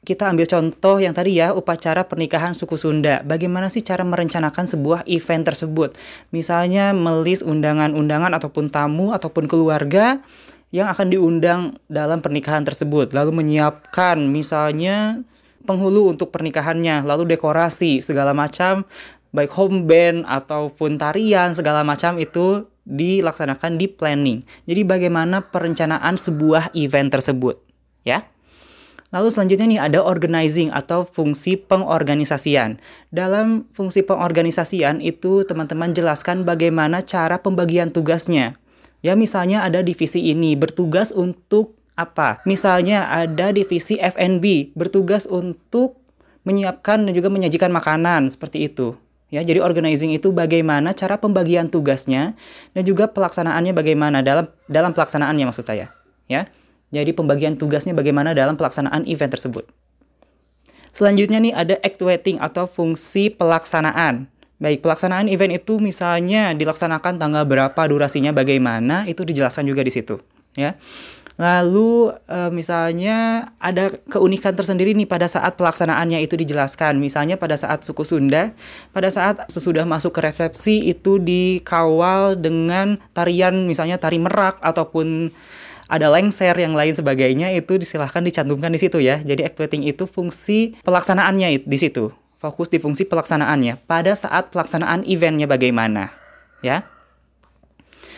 kita 0.07 0.31
ambil 0.31 0.47
contoh 0.47 1.03
yang 1.03 1.11
tadi 1.11 1.35
ya, 1.35 1.51
upacara 1.51 2.07
pernikahan 2.07 2.55
suku 2.55 2.79
Sunda. 2.79 3.19
Bagaimana 3.27 3.67
sih 3.67 3.83
cara 3.83 4.07
merencanakan 4.07 4.63
sebuah 4.63 5.03
event 5.03 5.43
tersebut? 5.43 5.99
Misalnya 6.31 6.95
melis 6.95 7.43
undangan-undangan 7.43 8.31
ataupun 8.39 8.71
tamu 8.71 9.11
ataupun 9.11 9.51
keluarga 9.51 10.23
yang 10.71 10.87
akan 10.87 11.11
diundang 11.11 11.75
dalam 11.91 12.23
pernikahan 12.23 12.63
tersebut. 12.63 13.11
Lalu 13.11 13.43
menyiapkan 13.43 14.15
misalnya 14.31 15.19
penghulu 15.67 16.15
untuk 16.15 16.31
pernikahannya, 16.31 17.03
lalu 17.03 17.35
dekorasi 17.35 17.99
segala 17.99 18.31
macam 18.31 18.87
baik 19.35 19.51
home 19.51 19.83
band 19.83 20.23
ataupun 20.23 20.95
tarian 20.95 21.51
segala 21.51 21.83
macam 21.83 22.15
itu 22.15 22.63
dilaksanakan 22.87 23.75
di 23.75 23.91
planning. 23.91 24.39
Jadi 24.63 24.87
bagaimana 24.87 25.43
perencanaan 25.43 26.15
sebuah 26.15 26.71
event 26.71 27.11
tersebut, 27.11 27.59
ya? 28.07 28.23
Lalu 29.07 29.31
selanjutnya 29.31 29.67
nih 29.71 29.81
ada 29.81 29.99
organizing 30.03 30.67
atau 30.75 31.07
fungsi 31.07 31.55
pengorganisasian. 31.55 32.75
Dalam 33.07 33.63
fungsi 33.71 34.03
pengorganisasian 34.03 34.99
itu 34.99 35.47
teman-teman 35.47 35.95
jelaskan 35.95 36.43
bagaimana 36.43 36.99
cara 36.99 37.39
pembagian 37.39 37.95
tugasnya. 37.95 38.59
Ya 38.99 39.15
misalnya 39.15 39.63
ada 39.63 39.79
divisi 39.79 40.27
ini 40.27 40.59
bertugas 40.59 41.15
untuk 41.15 41.79
apa? 41.95 42.43
Misalnya 42.43 43.07
ada 43.07 43.55
divisi 43.55 43.95
FNB 43.95 44.75
bertugas 44.75 45.23
untuk 45.23 46.03
menyiapkan 46.43 47.07
dan 47.07 47.11
juga 47.15 47.31
menyajikan 47.31 47.71
makanan 47.71 48.27
seperti 48.27 48.67
itu. 48.67 48.95
Ya, 49.27 49.43
jadi 49.43 49.59
organizing 49.59 50.15
itu 50.15 50.31
bagaimana 50.31 50.95
cara 50.95 51.19
pembagian 51.19 51.67
tugasnya 51.67 52.31
dan 52.71 52.83
juga 52.87 53.11
pelaksanaannya 53.11 53.75
bagaimana 53.75 54.23
dalam 54.23 54.47
dalam 54.71 54.95
pelaksanaannya 54.95 55.51
maksud 55.51 55.67
saya, 55.67 55.91
ya. 56.31 56.47
Jadi 56.91 57.12
pembagian 57.12 57.60
tugasnya 57.60 57.91
bagaimana 57.91 58.32
dalam 58.32 58.56
pelaksanaan 58.56 59.03
event 59.08 59.32
tersebut. 59.34 59.67
Selanjutnya 60.96 61.38
nih 61.38 61.53
ada 61.53 61.75
actuating 61.84 62.41
atau 62.41 62.65
fungsi 62.65 63.29
pelaksanaan. 63.29 64.32
Baik, 64.58 64.82
pelaksanaan 64.82 65.29
event 65.29 65.53
itu 65.53 65.77
misalnya 65.77 66.58
dilaksanakan 66.58 67.22
tanggal 67.22 67.46
berapa, 67.46 67.77
durasinya 67.77 68.34
bagaimana, 68.34 69.06
itu 69.06 69.22
dijelaskan 69.22 69.70
juga 69.70 69.86
di 69.86 69.94
situ, 69.94 70.17
ya. 70.58 70.74
Lalu 71.38 72.17
e, 72.25 72.50
misalnya 72.50 73.46
ada 73.62 73.94
keunikan 74.10 74.58
tersendiri 74.58 74.98
nih 74.98 75.06
pada 75.06 75.29
saat 75.29 75.53
pelaksanaannya 75.53 76.25
itu 76.25 76.34
dijelaskan. 76.34 76.98
Misalnya 76.98 77.38
pada 77.38 77.53
saat 77.53 77.86
suku 77.86 78.01
Sunda, 78.01 78.58
pada 78.89 79.13
saat 79.13 79.46
sesudah 79.46 79.86
masuk 79.86 80.17
ke 80.17 80.25
resepsi 80.25 80.82
itu 80.89 81.22
dikawal 81.22 82.41
dengan 82.41 82.98
tarian 83.13 83.70
misalnya 83.70 84.01
tari 84.01 84.17
merak 84.17 84.58
ataupun 84.65 85.29
ada 85.88 86.12
lengser 86.12 86.56
yang 86.56 86.75
lain 86.75 86.94
sebagainya 86.94 87.51
itu 87.56 87.79
disilahkan 87.79 88.24
dicantumkan 88.24 88.72
di 88.75 88.79
situ 88.79 89.00
ya. 89.00 89.24
Jadi 89.24 89.48
activating 89.48 89.88
itu 89.88 90.03
fungsi 90.03 90.75
pelaksanaannya 90.84 91.63
di 91.63 91.77
situ. 91.79 92.12
fokus 92.38 92.70
di 92.70 92.77
fungsi 92.77 93.03
pelaksanaannya. 93.06 93.84
Pada 93.89 94.13
saat 94.13 94.53
pelaksanaan 94.53 95.03
eventnya 95.10 95.50
bagaimana, 95.50 96.13
ya. 96.62 96.86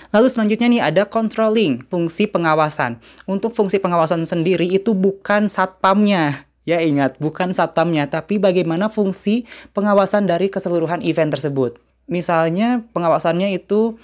Lalu 0.10 0.28
selanjutnya 0.28 0.68
nih 0.68 0.82
ada 0.84 1.04
controlling, 1.06 1.86
fungsi 1.88 2.26
pengawasan. 2.26 2.98
Untuk 3.30 3.54
fungsi 3.54 3.78
pengawasan 3.78 4.26
sendiri 4.26 4.66
itu 4.66 4.98
bukan 4.98 5.48
satpamnya. 5.48 6.50
Ya 6.68 6.82
ingat, 6.86 7.18
bukan 7.18 7.54
satpamnya, 7.56 8.06
tapi 8.10 8.38
bagaimana 8.38 8.92
fungsi 8.92 9.46
pengawasan 9.74 10.30
dari 10.30 10.54
keseluruhan 10.54 11.02
event 11.02 11.34
tersebut. 11.34 11.82
Misalnya 12.10 12.86
pengawasannya 12.94 13.54
itu 13.54 13.98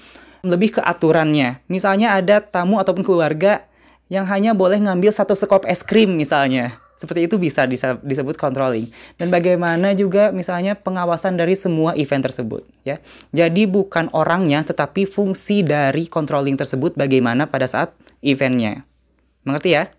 lebih 0.45 0.77
ke 0.77 0.81
aturannya. 0.81 1.61
Misalnya 1.67 2.13
ada 2.15 2.39
tamu 2.39 2.77
ataupun 2.77 3.01
keluarga 3.01 3.65
yang 4.07 4.29
hanya 4.29 4.53
boleh 4.53 4.77
ngambil 4.77 5.09
satu 5.09 5.33
sekop 5.33 5.65
es 5.65 5.81
krim 5.81 6.13
misalnya. 6.13 6.77
Seperti 6.95 7.27
itu 7.27 7.35
bisa 7.35 7.67
disebut 7.99 8.39
controlling. 8.39 8.87
Dan 9.19 9.27
bagaimana 9.27 9.91
juga 9.91 10.31
misalnya 10.31 10.79
pengawasan 10.79 11.35
dari 11.35 11.51
semua 11.59 11.91
event 11.99 12.23
tersebut, 12.23 12.63
ya. 12.87 13.03
Jadi 13.35 13.67
bukan 13.67 14.07
orangnya 14.15 14.63
tetapi 14.63 15.03
fungsi 15.03 15.59
dari 15.59 16.07
controlling 16.07 16.55
tersebut 16.55 16.95
bagaimana 16.95 17.51
pada 17.51 17.67
saat 17.67 17.91
eventnya. 18.23 18.87
Mengerti 19.43 19.75
ya? 19.75 19.91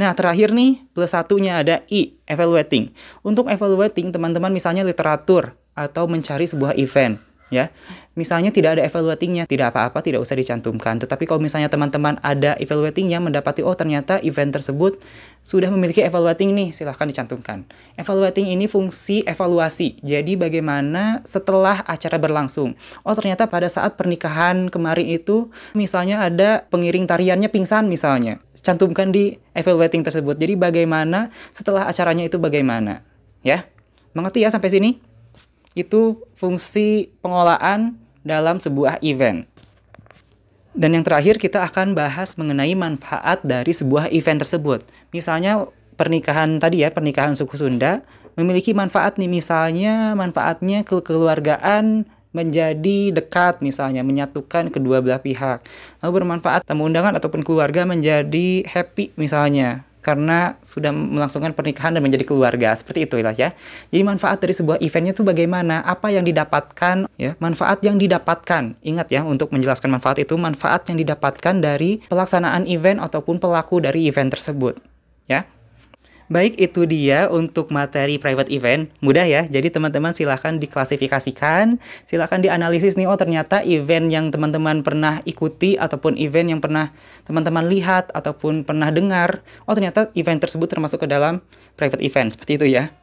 Nah, 0.00 0.16
terakhir 0.16 0.56
nih, 0.56 0.80
plus 0.96 1.12
satunya 1.12 1.60
ada 1.60 1.84
I, 1.92 2.16
evaluating. 2.24 2.96
Untuk 3.20 3.52
evaluating, 3.52 4.08
teman-teman 4.08 4.48
misalnya 4.48 4.80
literatur 4.80 5.52
atau 5.76 6.08
mencari 6.08 6.48
sebuah 6.48 6.72
event 6.80 7.20
ya. 7.50 7.74
Misalnya 8.18 8.50
tidak 8.50 8.78
ada 8.78 8.82
evaluatingnya, 8.82 9.46
tidak 9.46 9.74
apa-apa, 9.74 10.02
tidak 10.02 10.22
usah 10.22 10.34
dicantumkan. 10.34 10.98
Tetapi 10.98 11.24
kalau 11.30 11.38
misalnya 11.38 11.70
teman-teman 11.70 12.18
ada 12.22 12.58
evaluatingnya, 12.58 13.22
mendapati 13.22 13.62
oh 13.62 13.74
ternyata 13.74 14.18
event 14.22 14.50
tersebut 14.50 14.98
sudah 15.40 15.70
memiliki 15.70 16.02
evaluating 16.02 16.52
nih, 16.52 16.68
silahkan 16.74 17.06
dicantumkan. 17.06 17.64
Evaluating 17.96 18.50
ini 18.50 18.66
fungsi 18.66 19.22
evaluasi. 19.24 20.02
Jadi 20.02 20.34
bagaimana 20.34 21.22
setelah 21.24 21.82
acara 21.86 22.18
berlangsung. 22.18 22.74
Oh 23.06 23.14
ternyata 23.14 23.46
pada 23.46 23.70
saat 23.70 23.94
pernikahan 23.94 24.68
kemarin 24.68 25.06
itu, 25.06 25.48
misalnya 25.72 26.22
ada 26.22 26.66
pengiring 26.68 27.06
tariannya 27.06 27.48
pingsan 27.48 27.86
misalnya. 27.88 28.42
Cantumkan 28.60 29.10
di 29.10 29.40
evaluating 29.56 30.04
tersebut. 30.04 30.36
Jadi 30.36 30.60
bagaimana 30.60 31.32
setelah 31.54 31.88
acaranya 31.88 32.28
itu 32.28 32.36
bagaimana. 32.36 33.00
Ya, 33.40 33.64
mengerti 34.12 34.44
ya 34.44 34.52
sampai 34.52 34.68
sini? 34.68 35.09
Itu 35.78 36.18
fungsi 36.34 37.14
pengolahan 37.22 37.94
dalam 38.26 38.58
sebuah 38.58 38.98
event. 39.00 39.46
Dan 40.70 40.94
yang 40.94 41.02
terakhir 41.02 41.42
kita 41.42 41.66
akan 41.66 41.98
bahas 41.98 42.38
mengenai 42.38 42.74
manfaat 42.78 43.42
dari 43.42 43.74
sebuah 43.74 44.06
event 44.14 44.38
tersebut. 44.46 44.86
Misalnya 45.10 45.66
pernikahan 45.98 46.62
tadi 46.62 46.86
ya, 46.86 46.94
pernikahan 46.94 47.34
suku 47.34 47.58
Sunda 47.58 48.06
memiliki 48.38 48.70
manfaat 48.70 49.18
nih 49.18 49.26
misalnya 49.26 50.14
manfaatnya 50.14 50.86
kekeluargaan 50.86 52.06
menjadi 52.30 53.10
dekat 53.10 53.58
misalnya 53.58 54.06
menyatukan 54.06 54.70
kedua 54.70 55.02
belah 55.02 55.18
pihak. 55.18 55.66
Lalu 55.98 56.22
bermanfaat 56.22 56.62
tamu 56.62 56.86
undangan 56.86 57.18
ataupun 57.18 57.42
keluarga 57.42 57.82
menjadi 57.82 58.62
happy 58.70 59.10
misalnya 59.18 59.89
karena 60.00 60.56
sudah 60.64 60.90
melangsungkan 60.92 61.52
pernikahan 61.52 61.92
dan 61.92 62.00
menjadi 62.00 62.24
keluarga 62.24 62.72
seperti 62.72 63.04
itu 63.04 63.20
ya. 63.20 63.52
Jadi 63.92 64.02
manfaat 64.02 64.40
dari 64.40 64.56
sebuah 64.56 64.80
eventnya 64.80 65.12
itu 65.12 65.22
bagaimana? 65.22 65.84
Apa 65.84 66.08
yang 66.08 66.24
didapatkan 66.24 67.08
ya? 67.20 67.36
Manfaat 67.38 67.84
yang 67.84 68.00
didapatkan. 68.00 68.80
Ingat 68.80 69.06
ya 69.12 69.22
untuk 69.22 69.52
menjelaskan 69.52 69.92
manfaat 69.92 70.18
itu 70.24 70.34
manfaat 70.40 70.88
yang 70.88 70.98
didapatkan 70.98 71.54
dari 71.60 72.00
pelaksanaan 72.08 72.64
event 72.66 72.98
ataupun 73.04 73.36
pelaku 73.38 73.84
dari 73.84 74.08
event 74.08 74.32
tersebut 74.32 74.80
ya. 75.28 75.44
Baik, 76.30 76.62
itu 76.62 76.86
dia 76.86 77.26
untuk 77.26 77.74
materi 77.74 78.14
private 78.14 78.54
event. 78.54 78.86
Mudah 79.02 79.26
ya, 79.26 79.50
jadi 79.50 79.66
teman-teman 79.66 80.14
silahkan 80.14 80.62
diklasifikasikan, 80.62 81.82
silahkan 82.06 82.38
dianalisis 82.38 82.94
nih, 82.94 83.10
oh 83.10 83.18
ternyata 83.18 83.66
event 83.66 84.06
yang 84.06 84.30
teman-teman 84.30 84.86
pernah 84.86 85.18
ikuti, 85.26 85.74
ataupun 85.74 86.14
event 86.14 86.54
yang 86.54 86.62
pernah 86.62 86.94
teman-teman 87.26 87.66
lihat, 87.66 88.14
ataupun 88.14 88.62
pernah 88.62 88.94
dengar, 88.94 89.42
oh 89.66 89.74
ternyata 89.74 90.14
event 90.14 90.38
tersebut 90.38 90.70
termasuk 90.70 91.02
ke 91.02 91.10
dalam 91.10 91.42
private 91.74 91.98
event, 91.98 92.30
seperti 92.30 92.62
itu 92.62 92.66
ya. 92.78 92.94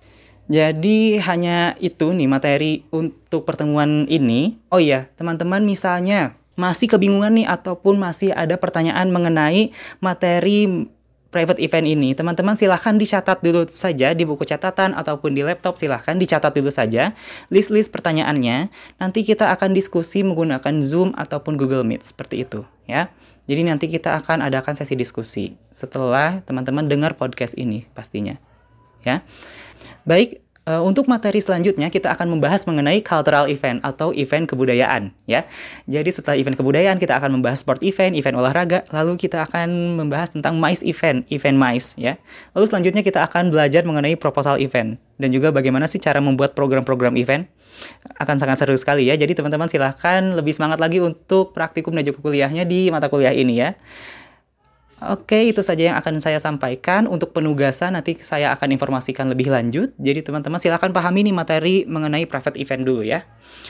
Jadi 0.48 1.20
hanya 1.20 1.76
itu 1.84 2.16
nih 2.16 2.32
materi 2.32 2.88
untuk 2.96 3.44
pertemuan 3.44 4.08
ini. 4.08 4.56
Oh 4.72 4.80
iya, 4.80 5.12
teman-teman 5.20 5.68
misalnya 5.68 6.40
masih 6.56 6.88
kebingungan 6.88 7.36
nih 7.38 7.48
ataupun 7.52 8.00
masih 8.00 8.32
ada 8.32 8.56
pertanyaan 8.56 9.12
mengenai 9.12 9.76
materi 10.00 10.88
private 11.30 11.60
event 11.60 11.86
ini, 11.86 12.16
teman-teman 12.16 12.56
silahkan 12.56 12.96
dicatat 12.96 13.44
dulu 13.44 13.68
saja 13.68 14.16
di 14.16 14.24
buku 14.24 14.48
catatan 14.48 14.96
ataupun 14.96 15.36
di 15.36 15.44
laptop 15.44 15.76
silahkan 15.76 16.16
dicatat 16.16 16.56
dulu 16.56 16.72
saja 16.72 17.14
list-list 17.52 17.92
pertanyaannya. 17.92 18.72
Nanti 18.98 19.20
kita 19.28 19.52
akan 19.52 19.76
diskusi 19.76 20.24
menggunakan 20.24 20.82
Zoom 20.82 21.12
ataupun 21.14 21.60
Google 21.60 21.84
Meet 21.84 22.08
seperti 22.08 22.48
itu 22.48 22.64
ya. 22.88 23.12
Jadi 23.48 23.62
nanti 23.64 23.88
kita 23.88 24.20
akan 24.20 24.44
adakan 24.44 24.76
sesi 24.76 24.96
diskusi 25.00 25.56
setelah 25.72 26.44
teman-teman 26.44 26.88
dengar 26.88 27.16
podcast 27.16 27.56
ini 27.56 27.88
pastinya 27.96 28.36
ya. 29.08 29.24
Baik, 30.08 30.47
Uh, 30.68 30.84
untuk 30.84 31.08
materi 31.08 31.40
selanjutnya 31.40 31.88
kita 31.88 32.12
akan 32.12 32.28
membahas 32.28 32.68
mengenai 32.68 33.00
cultural 33.00 33.48
event 33.48 33.80
atau 33.88 34.12
event 34.12 34.44
kebudayaan 34.44 35.16
ya. 35.24 35.48
Jadi 35.88 36.12
setelah 36.12 36.36
event 36.36 36.60
kebudayaan 36.60 37.00
kita 37.00 37.16
akan 37.16 37.40
membahas 37.40 37.64
sport 37.64 37.80
event, 37.88 38.12
event 38.12 38.36
olahraga, 38.36 38.84
lalu 38.92 39.16
kita 39.16 39.48
akan 39.48 39.96
membahas 39.96 40.36
tentang 40.36 40.60
MICE 40.60 40.84
event, 40.84 41.24
event 41.32 41.56
MICE 41.56 41.96
ya. 41.96 42.20
Lalu 42.52 42.68
selanjutnya 42.68 43.00
kita 43.00 43.24
akan 43.24 43.48
belajar 43.48 43.88
mengenai 43.88 44.20
proposal 44.20 44.60
event 44.60 45.00
dan 45.16 45.32
juga 45.32 45.56
bagaimana 45.56 45.88
sih 45.88 46.04
cara 46.04 46.20
membuat 46.20 46.52
program-program 46.52 47.16
event. 47.16 47.48
Akan 48.20 48.36
sangat 48.36 48.60
seru 48.60 48.76
sekali 48.76 49.08
ya. 49.08 49.16
Jadi 49.16 49.40
teman-teman 49.40 49.72
silahkan 49.72 50.36
lebih 50.36 50.52
semangat 50.52 50.84
lagi 50.84 51.00
untuk 51.00 51.56
praktikum 51.56 51.96
dan 51.96 52.04
juga 52.04 52.20
kuliahnya 52.20 52.68
di 52.68 52.92
mata 52.92 53.08
kuliah 53.08 53.32
ini 53.32 53.64
ya. 53.64 53.72
Oke, 54.98 55.46
itu 55.46 55.62
saja 55.62 55.94
yang 55.94 55.98
akan 56.02 56.18
saya 56.18 56.42
sampaikan. 56.42 57.06
Untuk 57.06 57.30
penugasan 57.30 57.94
nanti 57.94 58.18
saya 58.18 58.50
akan 58.58 58.74
informasikan 58.74 59.30
lebih 59.30 59.54
lanjut. 59.54 59.94
Jadi 60.02 60.26
teman-teman 60.26 60.58
silahkan 60.58 60.90
pahami 60.90 61.22
nih 61.22 61.36
materi 61.38 61.76
mengenai 61.86 62.26
private 62.26 62.58
event 62.58 62.82
dulu 62.82 63.06
ya. 63.06 63.22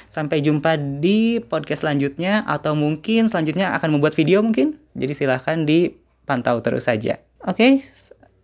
Sampai 0.07 0.39
jumpa 0.39 0.79
di 0.79 1.43
podcast 1.43 1.83
selanjutnya 1.83 2.47
atau 2.47 2.79
mungkin 2.79 3.27
selanjutnya 3.27 3.75
akan 3.75 3.99
membuat 3.99 4.15
video 4.15 4.39
mungkin. 4.39 4.79
Jadi 4.95 5.13
silahkan 5.19 5.67
dipantau 5.67 6.63
terus 6.63 6.87
saja. 6.87 7.19
Oke, 7.43 7.83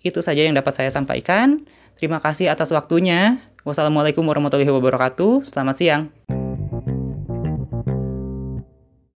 itu 0.03 0.19
saja 0.19 0.43
yang 0.43 0.51
dapat 0.51 0.75
saya 0.75 0.91
sampaikan. 0.91 1.63
Terima 1.95 2.19
kasih 2.19 2.51
atas 2.51 2.75
waktunya. 2.75 3.39
Wassalamualaikum 3.63 4.27
warahmatullahi 4.27 4.67
wabarakatuh. 4.67 5.47
Selamat 5.47 5.75
siang. 5.79 6.42